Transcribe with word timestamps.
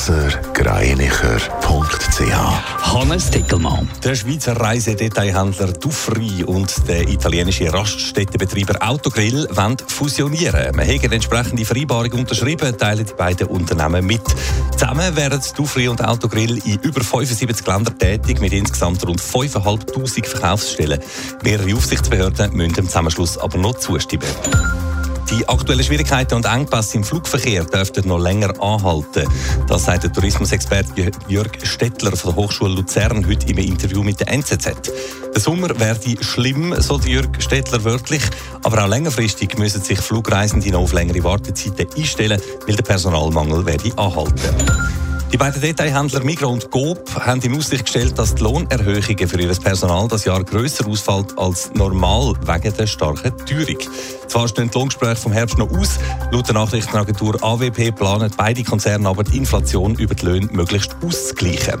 blasergreinicher.ch 0.00 2.94
Hannes 2.94 3.30
Dickelmann. 3.30 3.86
Der 4.02 4.14
Schweizer 4.14 4.58
Reisedetailhändler 4.58 5.74
Dufri 5.74 6.42
und 6.42 6.88
der 6.88 7.06
italienische 7.06 7.70
Raststättenbetreiber 7.70 8.78
Autogrill 8.80 9.46
wollen 9.50 9.76
fusionieren. 9.86 10.74
Man 10.74 10.88
hat 10.88 11.04
eine 11.04 11.16
entsprechende 11.16 11.66
Vereinbarung 11.66 12.12
unterschrieben, 12.12 12.78
teilen 12.78 13.04
die 13.04 13.12
beiden 13.12 13.48
Unternehmen 13.48 14.06
mit. 14.06 14.22
Zusammen 14.72 15.14
wären 15.16 15.42
Dufri 15.54 15.88
und 15.88 16.02
Autogrill 16.02 16.56
in 16.64 16.78
über 16.80 17.04
75 17.04 17.66
Ländern 17.66 17.98
tätig, 17.98 18.40
mit 18.40 18.54
insgesamt 18.54 19.06
rund 19.06 19.20
5'500 19.20 20.26
Verkaufsstellen. 20.26 21.00
Mehrere 21.42 21.74
Aufsichtsbehörden 21.74 22.56
müssen 22.56 22.72
dem 22.72 22.86
Zusammenschluss 22.86 23.36
aber 23.36 23.58
noch 23.58 23.78
zustimmen. 23.78 24.24
Die 25.30 25.48
aktuellen 25.48 25.84
Schwierigkeiten 25.84 26.34
und 26.34 26.44
Engpässe 26.44 26.96
im 26.96 27.04
Flugverkehr 27.04 27.64
dürften 27.64 28.08
noch 28.08 28.18
länger 28.18 28.52
anhalten. 28.60 29.28
Das 29.68 29.84
sagt 29.84 30.02
der 30.02 30.12
Tourismusexperte 30.12 31.12
Jörg 31.28 31.52
Stettler 31.62 32.16
von 32.16 32.34
der 32.34 32.42
Hochschule 32.42 32.74
Luzern 32.74 33.24
heute 33.28 33.48
im 33.48 33.58
Interview 33.58 34.02
mit 34.02 34.18
der 34.18 34.28
NZZ. 34.28 34.90
Der 35.32 35.40
Sommer 35.40 35.78
werde 35.78 36.16
schlimm, 36.20 36.74
so 36.80 36.98
Jörg 36.98 37.28
Stettler 37.38 37.84
wörtlich, 37.84 38.22
aber 38.64 38.84
auch 38.84 38.88
längerfristig 38.88 39.56
müssen 39.56 39.82
sich 39.82 40.00
Flugreisende 40.00 40.72
noch 40.72 40.80
auf 40.80 40.92
längere 40.92 41.22
Wartezeiten 41.22 41.86
einstellen, 41.96 42.40
weil 42.66 42.74
der 42.74 42.82
Personalmangel 42.82 43.64
werde 43.64 43.96
anhalten. 43.96 44.99
Die 45.32 45.36
beiden 45.36 45.60
Detailhändler 45.60 46.24
Migro 46.24 46.48
und 46.48 46.72
Coop 46.72 47.14
haben 47.14 47.40
in 47.42 47.56
Aussicht 47.56 47.84
gestellt, 47.84 48.18
dass 48.18 48.34
die 48.34 48.42
Lohnerhöhungen 48.42 49.28
für 49.28 49.40
ihr 49.40 49.54
Personal 49.54 50.08
das 50.08 50.24
Jahr 50.24 50.42
grösser 50.42 50.88
ausfällt 50.88 51.38
als 51.38 51.70
normal 51.74 52.34
wegen 52.44 52.76
der 52.76 52.88
starken 52.88 53.36
Teuerung. 53.46 53.78
Zwar 54.26 54.48
stehen 54.48 54.70
die 54.70 54.76
Lohngespräche 54.76 55.14
vom 55.20 55.30
Herbst 55.30 55.56
noch 55.56 55.70
aus. 55.70 56.00
Laut 56.32 56.48
der 56.48 56.54
Nachrichtenagentur 56.54 57.40
AWP 57.44 57.92
planen 57.92 58.32
beide 58.36 58.64
Konzerne 58.64 59.08
aber 59.08 59.22
die 59.22 59.36
Inflation 59.36 59.94
über 59.94 60.16
die 60.16 60.26
Löhne 60.26 60.48
möglichst 60.50 60.96
auszugleichen. 61.00 61.80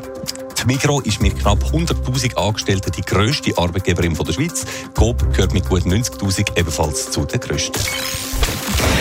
Die 0.62 0.66
Migro 0.66 1.00
ist 1.00 1.20
mit 1.20 1.36
knapp 1.40 1.58
100.000 1.64 2.36
Angestellten 2.36 2.92
die 2.92 3.02
grösste 3.02 3.58
Arbeitgeberin 3.58 4.14
der 4.14 4.32
Schweiz. 4.32 4.64
Coop 4.94 5.28
gehört 5.32 5.52
mit 5.52 5.68
gut 5.68 5.82
90.000 5.82 6.56
ebenfalls 6.56 7.10
zu 7.10 7.24
den 7.24 7.40
grössten. 7.40 7.80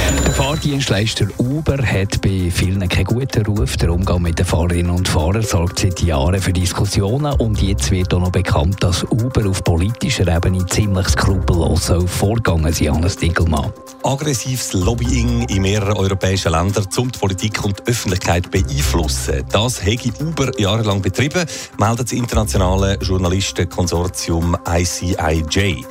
Der 0.09 0.33
Fahrdienstleister 0.33 1.27
Uber 1.37 1.77
hat 1.77 2.21
bei 2.21 2.49
vielen 2.51 2.87
keinen 2.89 3.03
guten 3.03 3.45
Ruf. 3.45 3.77
Der 3.77 3.91
Umgang 3.91 4.21
mit 4.21 4.39
den 4.39 4.45
Fahrerinnen 4.45 4.91
und 4.91 5.07
Fahrern 5.07 5.43
sorgt 5.43 5.79
seit 5.79 6.01
Jahren 6.01 6.41
für 6.41 6.51
Diskussionen 6.51 7.33
und 7.33 7.61
jetzt 7.61 7.91
wird 7.91 8.13
auch 8.13 8.19
noch 8.19 8.31
bekannt, 8.31 8.77
dass 8.81 9.03
Uber 9.03 9.47
auf 9.47 9.63
politischer 9.63 10.27
Ebene 10.27 10.65
ziemlich 10.65 11.09
skrupellos 11.09 11.91
vorgegangen 12.07 12.67
ist, 12.67 12.81
Hannes 12.81 13.17
Dinkelmann. 13.17 13.71
Aggressives 14.03 14.73
Lobbying 14.73 15.43
in 15.49 15.61
mehreren 15.61 15.97
europäischen 15.97 16.53
Ländern, 16.53 16.87
um 16.97 17.11
die 17.11 17.19
Politik 17.19 17.63
und 17.63 17.79
die 17.79 17.91
Öffentlichkeit 17.91 18.49
beeinflussen. 18.49 19.43
Das 19.51 19.81
habe 19.83 20.13
Uber 20.21 20.57
jahrelang 20.59 21.01
betrieben, 21.01 21.45
meldet 21.77 22.07
das 22.07 22.11
internationale 22.13 22.97
Journalistenkonsortium 23.01 24.57
ICIJ. 24.67 25.83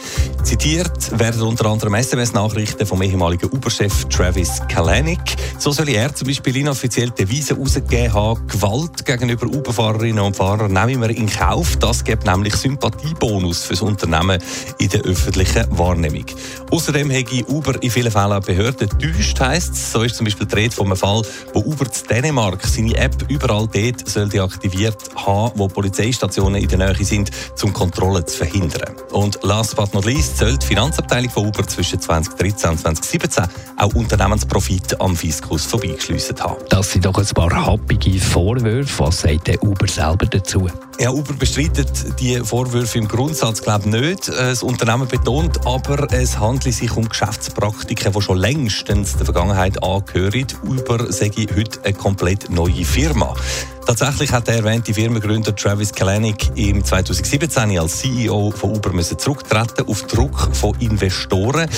Zitiert 0.43 1.19
werden 1.19 1.43
unter 1.43 1.67
anderem 1.67 1.95
SMS-Nachrichten 1.95 2.87
vom 2.87 3.03
ehemaligen 3.03 3.51
Uber-Chef 3.51 4.08
Travis 4.09 4.61
Kalanick. 4.69 5.37
So 5.59 5.73
soll 5.73 5.89
er 5.89 6.15
zum 6.15 6.29
Beispiel 6.29 6.57
inoffiziell 6.57 7.11
Devisen 7.11 7.57
herausgegeben 7.57 8.13
haben, 8.13 8.47
Gewalt 8.47 9.05
gegenüber 9.05 9.47
Uber-Fahrerinnen 9.47 10.25
und 10.25 10.37
Fahrern 10.37 10.73
nehmen 10.73 11.01
wir 11.03 11.11
in 11.11 11.29
Kauf. 11.29 11.77
Das 11.77 12.05
gibt 12.05 12.27
nämlich 12.27 12.55
Sympathiebonus 12.57 13.65
für 13.65 13.75
das 13.75 13.83
Unternehmen 13.83 14.43
in 14.79 14.89
der 14.89 15.03
öffentlichen 15.03 15.67
Wahrnehmung. 15.77 16.27
Außerdem 16.71 17.11
habe 17.11 17.45
Uber 17.49 17.83
in 17.83 17.91
vielen 17.91 18.11
Fällen 18.13 18.41
Behörden 18.43 18.89
täuscht, 18.89 19.41
heisst 19.41 19.73
es. 19.73 19.93
So 19.93 20.03
ist 20.03 20.17
zum 20.17 20.25
Beispiel 20.25 20.47
die 20.47 20.55
Rede 20.55 20.75
von 20.75 20.87
einem 20.87 20.97
Fall, 20.97 21.23
wo 21.55 21.61
Uber 21.61 21.91
zu 21.91 22.05
Dänemark 22.05 22.65
seine 22.67 22.97
App 22.97 23.17
überall 23.29 23.69
dort 23.73 24.09
soll 24.09 24.29
deaktiviert 24.29 25.11
haben, 25.17 25.53
wo 25.59 25.69
Polizeistationen 25.69 26.63
in 26.63 26.69
der 26.69 26.79
Nähe 26.79 27.05
sind, 27.05 27.31
um 27.63 27.73
Kontrollen 27.73 28.27
zu 28.27 28.39
verhindern. 28.39 28.95
Und 29.13 29.39
last 29.43 29.77
but 29.77 29.93
not 29.95 30.05
least 30.05 30.39
soll 30.39 30.57
die 30.57 30.67
Finanzabteilung 30.67 31.31
von 31.31 31.47
Uber 31.47 31.67
zwischen 31.67 32.01
2013 32.01 32.71
und 32.71 32.79
2017 32.79 33.45
auch 33.77 33.95
Unternehmensprofit 33.99 35.01
am 35.01 35.17
Fiskus 35.17 35.65
vorbeigeschlissen 35.65 36.39
haben. 36.39 36.57
Das 36.69 36.93
sind 36.93 37.05
doch 37.05 37.19
ein 37.19 37.27
paar 37.35 37.67
happige 37.67 38.21
Vorwürfe. 38.21 39.05
Was 39.05 39.23
sagt 39.23 39.49
der 39.49 39.61
Uber 39.63 39.89
selber 39.89 40.27
dazu? 40.27 40.69
Ja, 41.01 41.11
Uber 41.11 41.35
bestreitet 41.35 42.21
die 42.21 42.37
Vorwürfe 42.37 42.99
im 42.99 43.09
Grundsatz 43.09 43.61
glaube 43.61 43.89
nicht. 43.89 44.29
Das 44.29 44.63
Unternehmen 44.63 45.09
betont 45.09 45.67
aber, 45.67 46.13
es 46.13 46.39
handelt 46.39 46.75
sich 46.75 46.97
um 46.97 47.09
Geschäftspraktiken, 47.09 48.13
die 48.13 48.23
schon 48.23 48.39
längstens 48.39 49.17
der 49.17 49.25
Vergangenheit 49.25 49.83
angehören. 49.83 50.47
Uber 50.65 51.13
sei 51.13 51.31
heute 51.31 51.81
eine 51.85 51.95
komplett 51.95 52.51
neue 52.51 52.85
Firma. 52.85 53.35
Tatsächlich 53.89 54.33
hat 54.33 54.47
der 54.47 54.57
erwähnte 54.57 54.93
Firmengründer 54.93 55.57
Travis 55.57 55.93
Kalanick 55.93 56.51
im 56.57 56.85
2017 56.85 57.79
als 57.79 58.01
CEO 58.01 58.51
von 58.51 58.77
Uber 58.77 58.93
müssen 58.93 59.19
zurücktreten 59.19 59.89
auf 59.89 60.03
Druck 60.03 60.55
von 60.55 60.75
Investoren. 60.79 61.71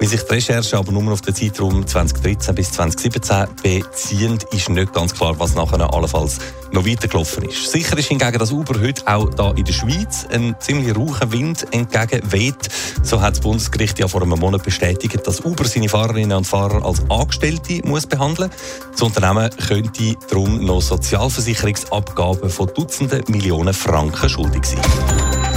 Wie 0.00 0.06
sich 0.06 0.22
die 0.22 0.34
Recherche 0.34 0.78
aber 0.78 0.92
nur 0.92 1.12
auf 1.12 1.22
den 1.22 1.34
Zeitraum 1.34 1.84
2013 1.84 2.54
bis 2.54 2.70
2017 2.70 3.46
beziehen, 3.62 4.38
ist 4.52 4.68
nicht 4.68 4.92
ganz 4.92 5.12
klar, 5.12 5.34
was 5.40 5.56
nachher 5.56 5.92
allenfalls 5.92 6.38
noch 6.70 6.86
weitergelaufen 6.86 7.44
ist. 7.44 7.72
Sicher 7.72 7.98
ist 7.98 8.06
hingegen, 8.06 8.38
dass 8.38 8.52
Uber 8.52 8.80
heute 8.80 9.02
auch 9.06 9.28
da 9.30 9.50
in 9.52 9.64
der 9.64 9.72
Schweiz 9.72 10.24
einen 10.30 10.54
ziemlich 10.60 10.96
rauchen 10.96 11.32
Wind 11.32 11.66
entgegenweht. 11.72 12.68
So 13.02 13.20
hat 13.20 13.34
das 13.34 13.40
Bundesgericht 13.40 13.98
ja 13.98 14.06
vor 14.06 14.22
einem 14.22 14.38
Monat 14.38 14.62
bestätigt, 14.62 15.26
dass 15.26 15.40
Uber 15.40 15.64
seine 15.64 15.88
Fahrerinnen 15.88 16.36
und 16.36 16.46
Fahrer 16.46 16.84
als 16.84 17.02
Angestellte 17.10 17.80
muss 17.84 18.06
behandeln 18.06 18.50
muss. 18.50 18.92
Das 18.92 19.02
Unternehmen 19.02 19.50
könnte 19.66 20.14
darum 20.30 20.64
noch 20.64 20.80
Sozialversicherungsabgaben 20.80 22.50
von 22.50 22.70
Dutzenden 22.72 23.24
Millionen 23.28 23.74
Franken 23.74 24.28
schuldig 24.28 24.64
sein. 24.64 25.47